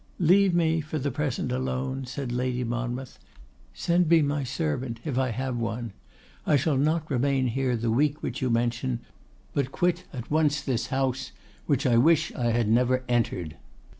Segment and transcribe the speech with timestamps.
[0.17, 3.19] 'Leave me for the present alone,' said Lady Monmouth.
[3.75, 5.93] 'Send me my servant, if I have one.
[6.43, 9.01] I shall not remain here the week which you mention,
[9.53, 11.31] but quit at once this house,
[11.67, 13.57] which I wish I had never entered.